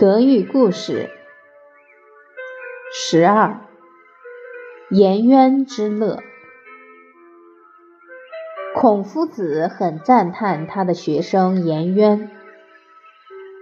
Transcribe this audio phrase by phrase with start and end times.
[0.00, 1.10] 德育故事
[2.90, 3.60] 十二：
[4.88, 6.22] 颜渊之乐。
[8.74, 12.30] 孔夫子很赞叹他的学生颜渊。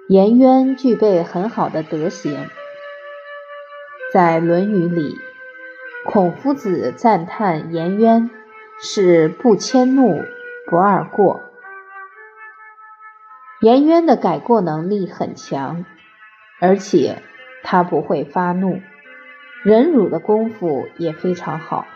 [0.09, 2.49] 颜渊具备很好的德行，
[4.13, 5.17] 在《论语》里，
[6.07, 8.31] 孔夫子赞叹颜渊
[8.81, 10.23] 是不迁怒、
[10.71, 11.41] 不贰过。
[13.61, 15.85] 颜渊的改过能力很强，
[16.61, 17.23] 而且
[17.63, 18.81] 他不会发怒，
[19.65, 21.87] 忍辱的功夫也非常好。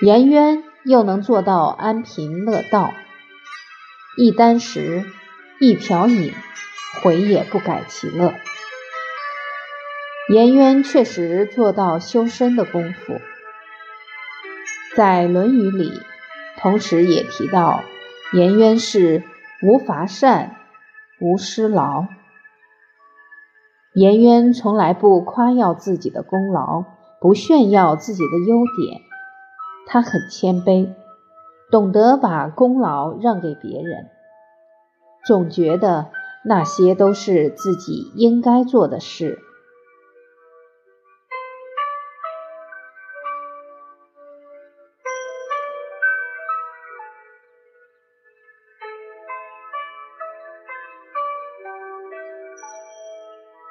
[0.00, 2.92] 颜渊又能做到安贫乐道，
[4.16, 5.04] 一箪食，
[5.60, 6.32] 一瓢饮，
[7.02, 8.34] 回也不改其乐。
[10.28, 13.20] 颜渊确实做到修身的功夫，
[14.94, 16.02] 在《论语》里，
[16.58, 17.82] 同时也提到
[18.32, 19.22] 颜渊是。
[19.62, 20.54] 无乏善，
[21.18, 22.08] 无失劳。
[23.96, 26.84] 颜渊从来不夸耀自己的功劳，
[27.18, 29.00] 不炫耀自己的优点。
[29.86, 30.90] 他很谦卑，
[31.70, 34.08] 懂得把功劳让给别人，
[35.24, 36.08] 总觉得
[36.44, 39.38] 那些都是自己应该做的事。